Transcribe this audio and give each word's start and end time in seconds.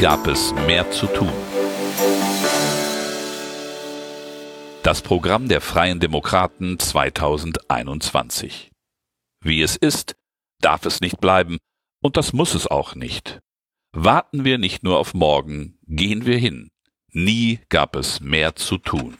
Gab 0.00 0.26
es 0.28 0.54
mehr 0.66 0.90
zu 0.90 1.06
tun. 1.08 1.30
Das 4.82 5.02
Programm 5.02 5.46
der 5.48 5.60
Freien 5.60 6.00
Demokraten 6.00 6.78
2021. 6.78 8.70
Wie 9.42 9.60
es 9.60 9.76
ist, 9.76 10.16
darf 10.62 10.86
es 10.86 11.02
nicht 11.02 11.20
bleiben, 11.20 11.58
und 12.02 12.16
das 12.16 12.32
muss 12.32 12.54
es 12.54 12.66
auch 12.66 12.94
nicht. 12.94 13.40
Warten 13.92 14.46
wir 14.46 14.56
nicht 14.56 14.82
nur 14.82 14.98
auf 14.98 15.12
morgen, 15.12 15.78
gehen 15.86 16.24
wir 16.24 16.38
hin. 16.38 16.70
Nie 17.12 17.60
gab 17.68 17.94
es 17.94 18.20
mehr 18.20 18.56
zu 18.56 18.78
tun. 18.78 19.18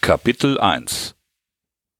Kapitel 0.00 0.60
1 0.60 1.16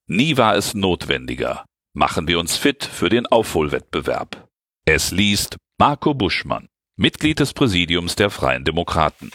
Nie 0.07 0.37
war 0.37 0.55
es 0.55 0.75
notwendiger. 0.75 1.65
Machen 1.97 2.27
wir 2.27 2.41
uns 2.41 2.57
fit 2.57 2.85
für 2.85 3.09
den 3.09 3.25
Aufholwettbewerb. 3.27 4.49
Es 4.85 5.13
liest 5.13 5.59
Marco 5.79 6.13
Buschmann, 6.13 6.69
Mitglied 6.97 7.39
des 7.39 7.53
Präsidiums 7.53 8.17
der 8.17 8.31
Freien 8.31 8.65
Demokraten. 8.65 9.31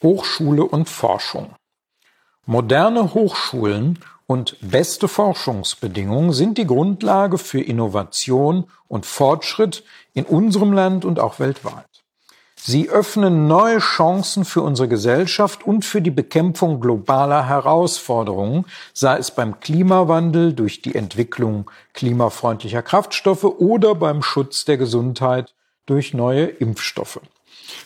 Hochschule 0.00 0.62
und 0.62 0.88
Forschung. 0.88 1.56
Moderne 2.44 3.14
Hochschulen 3.14 3.98
und 4.28 4.56
beste 4.60 5.08
Forschungsbedingungen 5.08 6.32
sind 6.32 6.56
die 6.58 6.68
Grundlage 6.68 7.36
für 7.36 7.60
Innovation 7.60 8.70
und 8.86 9.06
Fortschritt 9.06 9.82
in 10.14 10.24
unserem 10.24 10.72
Land 10.72 11.04
und 11.04 11.18
auch 11.18 11.40
weltweit. 11.40 12.05
Sie 12.58 12.88
öffnen 12.88 13.46
neue 13.46 13.78
Chancen 13.78 14.44
für 14.44 14.62
unsere 14.62 14.88
Gesellschaft 14.88 15.64
und 15.64 15.84
für 15.84 16.00
die 16.00 16.10
Bekämpfung 16.10 16.80
globaler 16.80 17.46
Herausforderungen, 17.46 18.64
sei 18.92 19.18
es 19.18 19.30
beim 19.30 19.60
Klimawandel 19.60 20.52
durch 20.52 20.82
die 20.82 20.94
Entwicklung 20.94 21.70
klimafreundlicher 21.92 22.82
Kraftstoffe 22.82 23.44
oder 23.44 23.94
beim 23.94 24.22
Schutz 24.22 24.64
der 24.64 24.78
Gesundheit 24.78 25.54
durch 25.84 26.14
neue 26.14 26.46
Impfstoffe. 26.46 27.20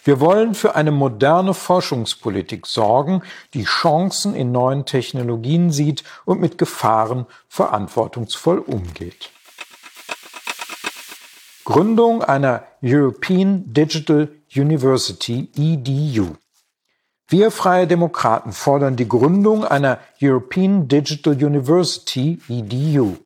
Wir 0.04 0.20
wollen 0.20 0.54
für 0.54 0.76
eine 0.76 0.92
moderne 0.92 1.52
Forschungspolitik 1.52 2.66
sorgen, 2.66 3.22
die 3.54 3.64
Chancen 3.64 4.34
in 4.34 4.52
neuen 4.52 4.86
Technologien 4.86 5.72
sieht 5.72 6.04
und 6.24 6.40
mit 6.40 6.58
Gefahren 6.58 7.26
verantwortungsvoll 7.48 8.58
umgeht. 8.58 9.30
Gründung 11.70 12.24
einer 12.24 12.64
European 12.82 13.62
Digital 13.64 14.28
University 14.56 15.48
EDU. 15.56 16.34
Wir 17.28 17.52
Freie 17.52 17.86
Demokraten 17.86 18.50
fordern 18.50 18.96
die 18.96 19.08
Gründung 19.08 19.64
einer 19.64 20.00
European 20.20 20.88
Digital 20.88 21.34
University 21.34 22.40
EDU. 22.48 23.18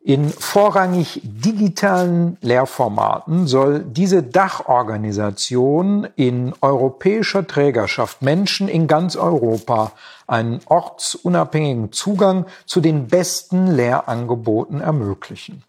In 0.00 0.28
vorrangig 0.28 1.22
digitalen 1.24 2.36
Lehrformaten 2.42 3.46
soll 3.46 3.80
diese 3.80 4.22
Dachorganisation 4.22 6.06
in 6.16 6.52
europäischer 6.60 7.46
Trägerschaft 7.46 8.20
Menschen 8.20 8.68
in 8.68 8.86
ganz 8.86 9.16
Europa 9.16 9.92
einen 10.28 10.60
ortsunabhängigen 10.66 11.90
Zugang 11.90 12.46
zu 12.66 12.80
den 12.80 13.08
besten 13.08 13.66
Lehrangeboten 13.66 14.80
ermöglichen. 14.80 15.64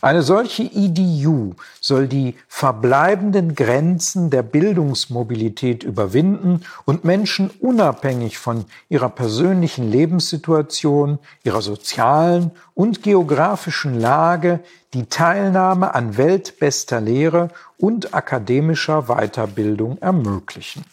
Eine 0.00 0.22
solche 0.22 0.62
EDU 0.62 1.54
soll 1.80 2.06
die 2.06 2.36
verbleibenden 2.46 3.54
Grenzen 3.54 4.30
der 4.30 4.42
Bildungsmobilität 4.42 5.82
überwinden 5.82 6.60
und 6.84 7.04
Menschen 7.04 7.50
unabhängig 7.58 8.38
von 8.38 8.66
ihrer 8.88 9.08
persönlichen 9.08 9.90
Lebenssituation, 9.90 11.18
ihrer 11.42 11.62
sozialen 11.62 12.52
und 12.74 13.02
geografischen 13.02 13.98
Lage 13.98 14.60
die 14.92 15.06
Teilnahme 15.06 15.94
an 15.94 16.16
weltbester 16.16 17.00
Lehre 17.00 17.48
und 17.78 18.14
akademischer 18.14 19.06
Weiterbildung 19.08 19.98
ermöglichen 19.98 20.84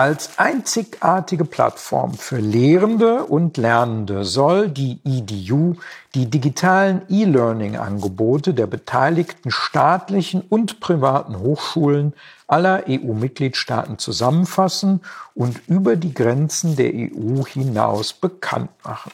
als 0.00 0.38
einzigartige 0.38 1.44
Plattform 1.44 2.14
für 2.14 2.38
Lehrende 2.38 3.24
und 3.24 3.58
Lernende 3.58 4.24
soll 4.24 4.70
die 4.70 4.98
EDU 5.04 5.74
die 6.14 6.24
digitalen 6.24 7.02
E-Learning-Angebote 7.10 8.54
der 8.54 8.66
beteiligten 8.66 9.50
staatlichen 9.50 10.40
und 10.40 10.80
privaten 10.80 11.38
Hochschulen 11.38 12.14
aller 12.46 12.84
EU-Mitgliedstaaten 12.88 13.98
zusammenfassen 13.98 15.02
und 15.34 15.60
über 15.68 15.96
die 15.96 16.14
Grenzen 16.14 16.76
der 16.76 16.94
EU 16.94 17.44
hinaus 17.44 18.14
bekannt 18.14 18.70
machen. 18.82 19.12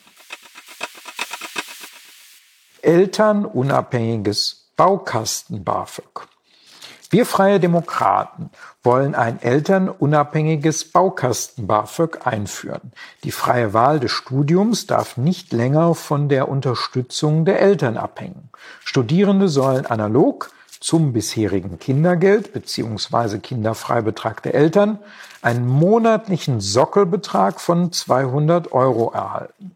Elternunabhängiges 2.83 4.69
Baukasten 4.77 5.65
BAföG. 5.65 6.29
Wir 7.09 7.25
Freie 7.25 7.61
Demokraten 7.61 8.50
wollen 8.83 9.15
ein 9.15 9.41
elternunabhängiges 9.41 10.91
Baukasten-BAföG 10.91 12.27
einführen. 12.27 12.93
Die 13.22 13.31
freie 13.31 13.72
Wahl 13.72 14.00
des 14.00 14.11
Studiums 14.11 14.89
darf 14.89 15.17
nicht 15.17 15.53
länger 15.53 15.94
von 15.94 16.28
der 16.28 16.49
Unterstützung 16.49 17.44
der 17.44 17.61
Eltern 17.61 17.97
abhängen. 17.97 18.49
Studierende 18.81 19.49
sollen 19.49 19.87
analog 19.87 20.50
zum 20.81 21.12
bisherigen 21.12 21.78
Kindergeld 21.78 22.53
bzw. 22.53 23.38
kinderfreibetrag 23.38 24.43
der 24.43 24.55
Eltern 24.55 24.99
einen 25.43 25.67
monatlichen 25.67 26.61
Sockelbetrag 26.61 27.61
von 27.61 27.93
200 27.93 28.73
Euro 28.73 29.12
erhalten. 29.12 29.75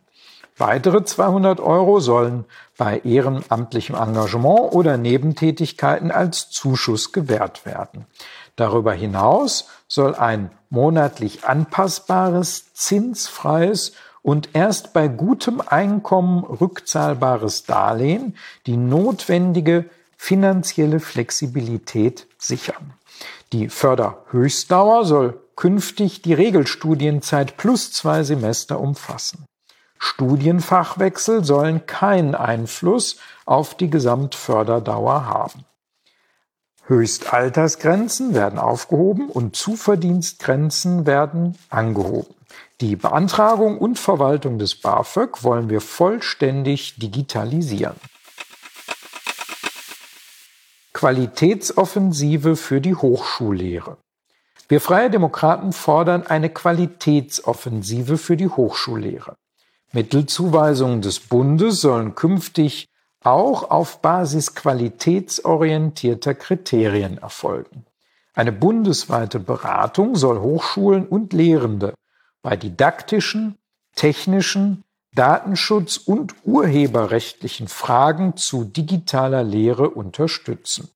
Weitere 0.61 1.03
200 1.03 1.59
Euro 1.59 2.01
sollen 2.01 2.45
bei 2.77 2.99
ehrenamtlichem 2.99 3.97
Engagement 3.97 4.75
oder 4.75 4.99
Nebentätigkeiten 4.99 6.11
als 6.11 6.51
Zuschuss 6.51 7.13
gewährt 7.13 7.65
werden. 7.65 8.05
Darüber 8.57 8.93
hinaus 8.93 9.69
soll 9.89 10.15
ein 10.15 10.51
monatlich 10.69 11.45
anpassbares, 11.47 12.75
zinsfreies 12.75 13.93
und 14.21 14.51
erst 14.53 14.93
bei 14.93 15.09
gutem 15.09 15.63
Einkommen 15.67 16.45
rückzahlbares 16.45 17.65
Darlehen 17.65 18.37
die 18.67 18.77
notwendige 18.77 19.87
finanzielle 20.19 21.01
Flexibilität 21.01 22.27
sichern. 22.37 22.93
Die 23.55 23.71
Förderhöchstdauer 23.71 25.07
soll 25.07 25.41
künftig 25.57 26.21
die 26.21 26.35
Regelstudienzeit 26.35 27.57
plus 27.57 27.93
zwei 27.93 28.25
Semester 28.25 28.79
umfassen. 28.79 29.47
Studienfachwechsel 30.01 31.45
sollen 31.45 31.85
keinen 31.85 32.35
Einfluss 32.35 33.19
auf 33.45 33.77
die 33.77 33.91
Gesamtförderdauer 33.91 35.27
haben. 35.27 35.65
Höchstaltersgrenzen 36.87 38.35
werden 38.35 38.59
aufgehoben 38.59 39.29
und 39.29 39.55
Zuverdienstgrenzen 39.55 41.07
werden 41.07 41.57
angehoben. 41.69 42.35
Die 42.81 42.97
Beantragung 42.97 43.79
und 43.79 43.99
Verwaltung 43.99 44.59
des 44.59 44.75
BAföG 44.75 45.45
wollen 45.45 45.69
wir 45.69 45.83
vollständig 45.83 46.97
digitalisieren. 46.99 47.97
Qualitätsoffensive 50.95 52.57
für 52.57 52.81
die 52.81 52.95
Hochschullehre. 52.95 53.99
Wir 54.69 54.81
Freie 54.81 55.11
Demokraten 55.11 55.73
fordern 55.73 56.27
eine 56.27 56.49
Qualitätsoffensive 56.49 58.17
für 58.17 58.37
die 58.37 58.49
Hochschullehre. 58.49 59.37
Mittelzuweisungen 59.93 61.03
des 61.03 61.21
Bundes 61.21 61.81
sollen 61.81 62.15
künftig 62.15 62.87
auch 63.23 63.71
auf 63.71 64.01
Basis 64.01 64.55
qualitätsorientierter 64.55 66.35
Kriterien 66.35 67.19
erfolgen. 67.19 67.85
Eine 68.33 68.53
bundesweite 68.53 69.41
Beratung 69.41 70.15
soll 70.15 70.41
Hochschulen 70.41 71.07
und 71.07 71.33
Lehrende 71.33 71.95
bei 72.43 72.57
didaktischen, 72.57 73.59
technischen, 73.95 74.85
Datenschutz 75.13 75.97
und 75.97 76.35
urheberrechtlichen 76.45 77.67
Fragen 77.67 78.37
zu 78.37 78.65
digitaler 78.65 79.43
Lehre 79.43 79.91
unterstützen. 79.91 80.89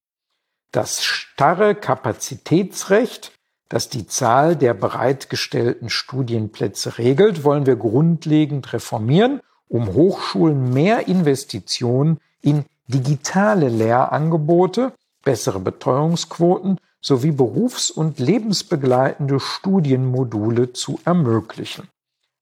Das 0.71 1.03
starre 1.03 1.75
Kapazitätsrecht 1.75 3.34
das 3.69 3.89
die 3.89 4.07
Zahl 4.07 4.55
der 4.55 4.73
bereitgestellten 4.73 5.89
Studienplätze 5.89 6.97
regelt, 6.97 7.43
wollen 7.43 7.65
wir 7.65 7.75
grundlegend 7.75 8.71
reformieren, 8.73 9.41
um 9.67 9.93
Hochschulen 9.93 10.73
mehr 10.73 11.07
Investitionen 11.07 12.19
in 12.41 12.65
digitale 12.87 13.69
Lehrangebote, 13.69 14.93
bessere 15.23 15.59
Betreuungsquoten 15.59 16.79
sowie 17.01 17.31
berufs- 17.31 17.91
und 17.91 18.19
lebensbegleitende 18.19 19.39
Studienmodule 19.39 20.73
zu 20.73 20.99
ermöglichen. 21.03 21.87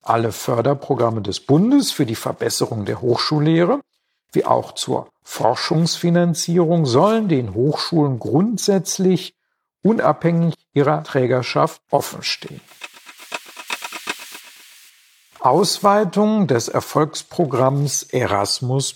Alle 0.02 0.34
Förderprogramme 0.34 1.22
des 1.22 1.40
Bundes 1.40 1.92
für 1.92 2.06
die 2.06 2.16
Verbesserung 2.16 2.84
der 2.86 3.02
Hochschullehre 3.02 3.80
wie 4.34 4.46
auch 4.46 4.74
zur 4.74 5.08
Forschungsfinanzierung 5.22 6.86
sollen 6.86 7.30
den 7.30 7.54
Hochschulen 7.54 8.20
grundsätzlich 8.20 9.36
unabhängig 9.84 10.56
ihrer 10.74 11.04
Trägerschaft 11.04 11.82
offenstehen. 11.92 12.62
Ausweitung 15.40 16.48
des 16.48 16.70
Erfolgsprogramms 16.70 18.04
Erasmus 18.04 18.94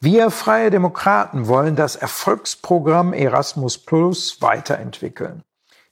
Wir 0.00 0.30
Freie 0.30 0.70
Demokraten 0.70 1.46
wollen 1.46 1.76
das 1.76 1.96
Erfolgsprogramm 1.96 3.12
Erasmus 3.12 3.78
Plus 3.78 4.40
weiterentwickeln. 4.40 5.42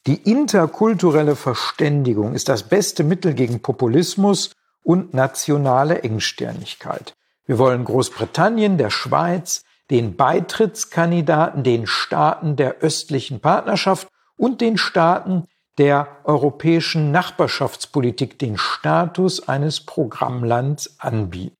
Die 0.06 0.16
interkulturelle 0.16 1.36
Verständigung 1.36 2.34
ist 2.34 2.48
das 2.48 2.62
beste 2.62 3.04
Mittel 3.04 3.34
gegen 3.34 3.60
Populismus 3.60 4.50
und 4.82 5.12
nationale 5.12 6.02
Engstirnigkeit. 6.02 7.14
Wir 7.44 7.58
wollen 7.58 7.84
Großbritannien, 7.84 8.78
der 8.78 8.90
Schweiz, 8.90 9.64
den 9.90 10.16
Beitrittskandidaten, 10.16 11.62
den 11.62 11.86
Staaten 11.86 12.56
der 12.56 12.78
östlichen 12.78 13.40
Partnerschaft 13.40 14.08
und 14.36 14.60
den 14.60 14.78
Staaten 14.78 15.46
der 15.78 16.08
europäischen 16.24 17.10
Nachbarschaftspolitik 17.10 18.38
den 18.38 18.56
Status 18.58 19.48
eines 19.48 19.80
Programmlands 19.80 20.96
anbieten. 20.98 21.56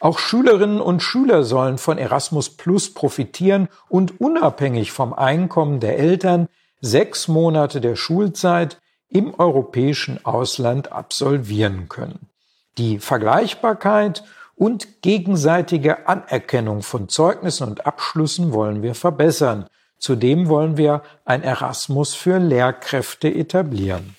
Auch 0.00 0.18
Schülerinnen 0.18 0.80
und 0.80 1.02
Schüler 1.02 1.44
sollen 1.44 1.76
von 1.76 1.98
Erasmus 1.98 2.56
Plus 2.56 2.94
profitieren 2.94 3.68
und 3.88 4.20
unabhängig 4.20 4.92
vom 4.92 5.12
Einkommen 5.12 5.78
der 5.78 5.98
Eltern 5.98 6.48
sechs 6.80 7.28
Monate 7.28 7.82
der 7.82 7.96
Schulzeit 7.96 8.80
im 9.08 9.34
europäischen 9.38 10.24
Ausland 10.24 10.90
absolvieren 10.92 11.88
können. 11.88 12.30
Die 12.78 12.98
Vergleichbarkeit 12.98 14.24
und 14.60 15.00
gegenseitige 15.00 16.06
Anerkennung 16.06 16.82
von 16.82 17.08
Zeugnissen 17.08 17.66
und 17.66 17.86
Abschlüssen 17.86 18.52
wollen 18.52 18.82
wir 18.82 18.94
verbessern. 18.94 19.66
Zudem 19.96 20.48
wollen 20.48 20.76
wir 20.76 21.02
ein 21.24 21.42
Erasmus 21.42 22.14
für 22.14 22.36
Lehrkräfte 22.36 23.34
etablieren. 23.34 24.14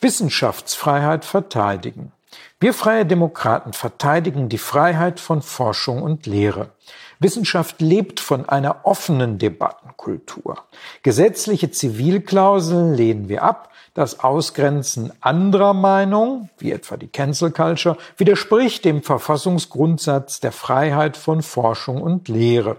Wissenschaftsfreiheit 0.00 1.24
verteidigen. 1.24 2.12
Wir 2.60 2.72
freie 2.72 3.04
Demokraten 3.04 3.72
verteidigen 3.72 4.48
die 4.48 4.58
Freiheit 4.58 5.20
von 5.20 5.42
Forschung 5.42 6.02
und 6.02 6.26
Lehre. 6.26 6.70
Wissenschaft 7.18 7.80
lebt 7.80 8.20
von 8.20 8.48
einer 8.48 8.80
offenen 8.84 9.38
Debattenkultur. 9.38 10.58
Gesetzliche 11.02 11.70
Zivilklauseln 11.70 12.94
lehnen 12.94 13.28
wir 13.28 13.42
ab. 13.42 13.70
Das 13.94 14.20
Ausgrenzen 14.20 15.12
anderer 15.20 15.72
Meinung, 15.72 16.50
wie 16.58 16.72
etwa 16.72 16.96
die 16.96 17.06
Cancel 17.06 17.52
Culture, 17.52 17.96
widerspricht 18.16 18.84
dem 18.84 19.02
Verfassungsgrundsatz 19.02 20.40
der 20.40 20.52
Freiheit 20.52 21.16
von 21.16 21.42
Forschung 21.42 22.02
und 22.02 22.28
Lehre. 22.28 22.78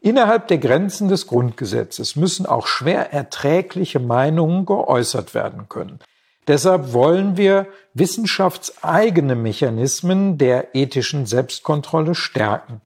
Innerhalb 0.00 0.48
der 0.48 0.58
Grenzen 0.58 1.08
des 1.08 1.26
Grundgesetzes 1.26 2.16
müssen 2.16 2.46
auch 2.46 2.66
schwer 2.66 3.12
erträgliche 3.12 3.98
Meinungen 3.98 4.64
geäußert 4.64 5.34
werden 5.34 5.68
können. 5.68 5.98
Deshalb 6.48 6.94
wollen 6.94 7.36
wir 7.36 7.66
wissenschaftseigene 7.92 9.34
Mechanismen 9.34 10.38
der 10.38 10.74
ethischen 10.74 11.26
Selbstkontrolle 11.26 12.14
stärken. 12.14 12.80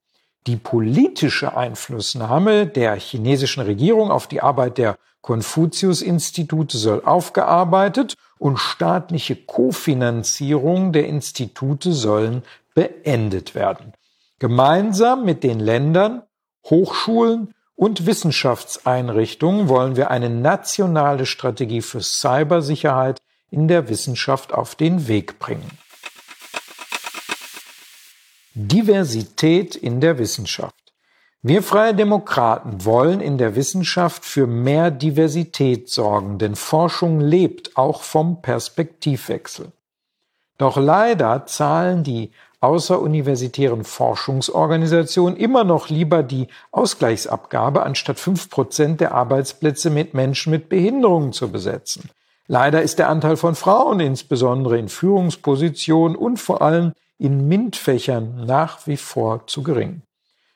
Die 0.49 0.56
politische 0.56 1.56
Einflussnahme 1.56 2.67
der 2.67 2.97
chinesischen 2.97 3.62
Regierung 3.62 4.11
auf 4.11 4.26
die 4.26 4.43
Arbeit 4.43 4.79
der 4.79 4.97
Konfuzius-Institute 5.20 6.76
soll 6.76 7.03
aufgearbeitet 7.05 8.17
und 8.38 8.59
staatliche 8.59 9.37
Kofinanzierung 9.37 10.93
der 10.93 11.06
Institute 11.06 11.93
sollen 11.93 12.43
beendet 12.75 13.55
werden. 13.55 13.93
Gemeinsam 14.41 15.25
mit 15.25 15.44
den 15.44 15.61
Ländern, 15.61 16.23
Hochschulen 16.69 17.55
und 17.76 18.06
Wissenschaftseinrichtungen 18.06 19.69
wollen 19.69 19.94
wir 19.94 20.11
eine 20.11 20.31
nationale 20.31 21.26
Strategie 21.26 21.82
für 21.82 22.00
Cybersicherheit 22.00 23.23
in 23.53 23.69
der 23.69 23.89
Wissenschaft 23.89 24.53
auf 24.53 24.75
den 24.75 25.07
Weg 25.07 25.39
bringen. 25.39 25.71
Diversität 28.55 29.77
in 29.77 30.01
der 30.01 30.19
Wissenschaft. 30.19 30.75
Wir 31.43 31.63
freie 31.63 31.95
Demokraten 31.95 32.85
wollen 32.85 33.21
in 33.21 33.37
der 33.37 33.55
Wissenschaft 33.55 34.25
für 34.25 34.47
mehr 34.47 34.91
Diversität 34.91 35.91
sorgen, 35.91 36.39
denn 36.39 36.57
Forschung 36.57 37.21
lebt 37.21 37.77
auch 37.77 38.03
vom 38.03 38.43
Perspektivwechsel. 38.43 39.73
Doch 40.57 40.77
leider 40.77 41.47
zahlen 41.47 42.05
die 42.05 42.31
außeruniversitären 42.61 43.85
Forschungsorganisationen 43.85 45.37
immer 45.37 45.65
noch 45.65 45.89
lieber 45.89 46.23
die 46.23 46.47
Ausgleichsabgabe, 46.71 47.83
anstatt 47.83 48.21
fünf 48.21 48.49
Prozent 48.49 49.01
der 49.01 49.13
Arbeitsplätze 49.13 49.91
mit 49.91 50.15
Menschen 50.15 50.53
mit 50.53 50.69
Behinderungen 50.69 51.33
zu 51.33 51.51
besetzen. 51.51 52.09
Leider 52.49 52.83
ist 52.83 52.99
der 52.99 53.09
Anteil 53.09 53.37
von 53.37 53.55
Frauen, 53.55 54.00
insbesondere 54.00 54.79
in 54.79 54.89
Führungspositionen 54.89 56.17
und 56.17 56.39
vor 56.39 56.62
allem 56.62 56.93
in 57.19 57.47
MINT-Fächern 57.47 58.44
nach 58.47 58.87
wie 58.87 58.97
vor 58.97 59.47
zu 59.47 59.62
gering. 59.62 60.03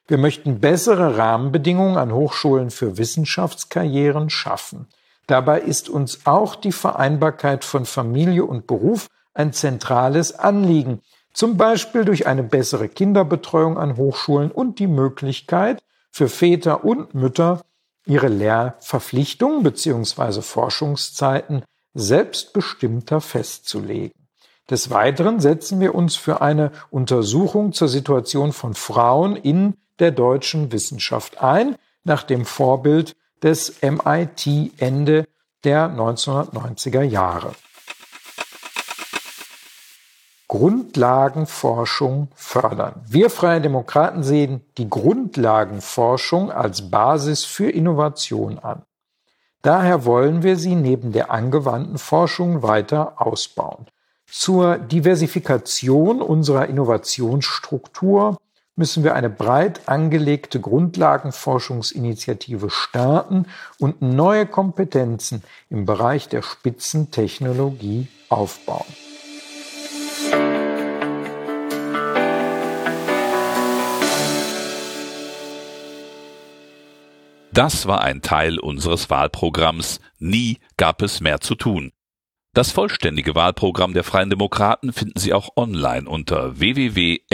Wir 0.09 0.19
möchten 0.19 0.61
bessere 0.61 1.17
Rahmenbedingungen 1.17 1.97
an 1.97 2.13
Hochschulen 2.13 2.71
für 2.71 2.99
Wissenschaftskarrieren 2.99 4.31
schaffen. 4.31 4.89
Dabei 5.27 5.61
ist 5.61 5.89
uns 5.89 6.27
auch 6.27 6.55
die 6.55 6.73
Vereinbarkeit 6.73 7.65
von 7.65 7.85
Familie 7.87 8.45
und 8.45 8.67
Beruf 8.67 9.09
ein 9.35 9.53
zentrales 9.53 10.39
Anliegen, 10.39 11.03
zum 11.33 11.57
Beispiel 11.57 12.05
durch 12.05 12.27
eine 12.27 12.43
bessere 12.43 12.89
Kinderbetreuung 12.89 13.79
an 13.79 13.97
Hochschulen 13.97 14.51
und 14.51 14.79
die 14.79 14.87
Möglichkeit 14.87 15.83
für 16.11 16.29
Väter 16.29 16.85
und 16.85 17.15
Mütter, 17.15 17.61
ihre 18.07 18.29
Lehrverpflichtungen 18.29 19.63
bzw. 19.63 20.41
Forschungszeiten 20.41 21.63
selbstbestimmter 21.97 23.21
festzulegen. 23.21 24.29
Des 24.71 24.91
Weiteren 24.91 25.41
setzen 25.41 25.81
wir 25.81 25.95
uns 25.95 26.17
für 26.17 26.41
eine 26.43 26.73
Untersuchung 26.91 27.73
zur 27.73 27.89
Situation 27.89 28.53
von 28.53 28.75
Frauen 28.75 29.37
in 29.37 29.75
der 29.99 30.11
deutschen 30.11 30.73
Wissenschaft 30.73 31.41
ein, 31.41 31.77
nach 32.05 32.23
dem 32.23 32.45
Vorbild 32.45 33.17
des 33.43 33.81
MIT 33.83 34.73
Ende 34.79 35.27
der 35.65 35.89
1990er 35.89 37.03
Jahre. 37.03 37.53
Grundlagenforschung 40.49 42.29
fördern. 42.35 43.03
Wir 43.07 43.31
Freie 43.31 43.61
Demokraten 43.61 44.23
sehen 44.23 44.65
die 44.79 44.89
Grundlagenforschung 44.89 46.53
als 46.53 46.91
Basis 46.91 47.45
für 47.45 47.69
Innovation 47.69 48.59
an. 48.59 48.83
Daher 49.67 50.05
wollen 50.05 50.45
wir 50.45 50.57
sie 50.57 50.77
neben 50.77 51.11
der 51.11 51.33
angewandten 51.33 51.99
Forschung 51.99 52.63
weiter 52.63 53.21
ausbauen. 53.21 53.87
Zur 54.31 54.79
Diversifikation 54.79 56.23
unserer 56.23 56.69
Innovationsstruktur 56.69 58.37
müssen 58.77 59.03
wir 59.03 59.17
eine 59.17 59.29
breit 59.29 59.89
angelegte 59.89 60.61
Grundlagenforschungsinitiative 60.61 62.71
starten 62.71 63.47
und 63.81 64.03
neue 64.03 64.47
Kompetenzen 64.47 65.43
im 65.69 65.85
Bereich 65.85 66.29
der 66.29 66.43
Spitzentechnologie 66.43 68.07
aufbauen. 68.29 68.87
Das 77.53 77.87
war 77.87 78.03
ein 78.03 78.23
Teil 78.23 78.59
unseres 78.59 79.09
Wahlprogramms 79.11 80.01
Nie 80.19 80.59
gab 80.77 81.03
es 81.03 81.21
mehr 81.21 81.41
zu 81.41 81.55
tun. 81.55 81.93
Das 82.55 82.73
vollständige 82.73 83.35
Wahlprogramm 83.35 83.93
der 83.93 84.03
Freien 84.03 84.31
Demokraten 84.31 84.95
finden 84.95 85.21
Sie 85.21 85.35
auch 85.35 85.51
online 85.57 86.09
unter 86.09 86.59
www.fdp.de 86.59 87.27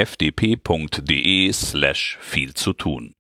slash 1.52 2.18
viel 2.20 2.54
zu 2.54 2.72
tun. 2.72 3.14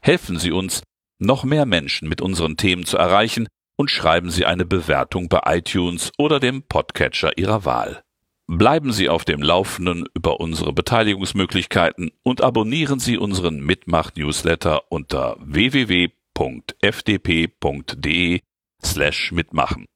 Helfen 0.00 0.38
Sie 0.38 0.52
uns, 0.52 0.84
noch 1.18 1.42
mehr 1.42 1.66
Menschen 1.66 2.08
mit 2.08 2.20
unseren 2.20 2.56
Themen 2.56 2.86
zu 2.86 2.96
erreichen 2.96 3.48
und 3.76 3.90
schreiben 3.90 4.30
Sie 4.30 4.46
eine 4.46 4.64
Bewertung 4.64 5.28
bei 5.28 5.40
iTunes 5.46 6.12
oder 6.16 6.38
dem 6.38 6.62
Podcatcher 6.62 7.36
Ihrer 7.36 7.64
Wahl. 7.64 8.04
Bleiben 8.48 8.92
Sie 8.92 9.08
auf 9.08 9.24
dem 9.24 9.42
Laufenden 9.42 10.06
über 10.14 10.38
unsere 10.38 10.72
Beteiligungsmöglichkeiten 10.72 12.12
und 12.22 12.42
abonnieren 12.42 13.00
Sie 13.00 13.18
unseren 13.18 13.58
Mitmach-Newsletter 13.58 14.82
unter 14.90 15.36
www.fdp.de 15.40 16.10
slash 18.84 19.32
mitmachen. 19.32 19.86